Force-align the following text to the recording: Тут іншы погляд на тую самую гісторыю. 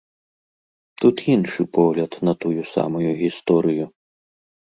Тут 1.01 1.17
іншы 1.33 1.61
погляд 1.79 2.17
на 2.27 2.33
тую 2.45 2.61
самую 2.73 3.09
гісторыю. 3.21 3.85